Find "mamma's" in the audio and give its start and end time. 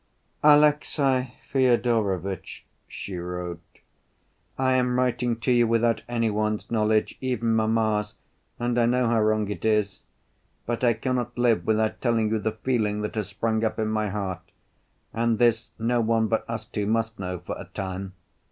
7.55-8.15